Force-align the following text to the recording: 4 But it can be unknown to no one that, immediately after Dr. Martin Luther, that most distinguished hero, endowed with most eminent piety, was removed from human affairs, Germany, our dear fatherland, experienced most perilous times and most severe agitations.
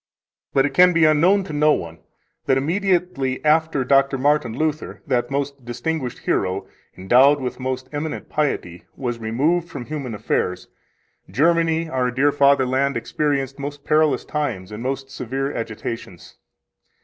4 0.53 0.63
But 0.63 0.65
it 0.65 0.73
can 0.73 0.93
be 0.93 1.05
unknown 1.05 1.43
to 1.43 1.53
no 1.53 1.73
one 1.73 1.99
that, 2.47 2.57
immediately 2.57 3.45
after 3.45 3.83
Dr. 3.83 4.17
Martin 4.17 4.57
Luther, 4.57 5.03
that 5.05 5.29
most 5.29 5.63
distinguished 5.63 6.25
hero, 6.25 6.65
endowed 6.97 7.39
with 7.39 7.59
most 7.59 7.87
eminent 7.91 8.27
piety, 8.27 8.85
was 8.95 9.19
removed 9.19 9.69
from 9.69 9.85
human 9.85 10.15
affairs, 10.15 10.67
Germany, 11.29 11.87
our 11.87 12.09
dear 12.09 12.31
fatherland, 12.31 12.97
experienced 12.97 13.59
most 13.59 13.83
perilous 13.83 14.25
times 14.25 14.71
and 14.71 14.81
most 14.81 15.11
severe 15.11 15.53
agitations. 15.53 16.35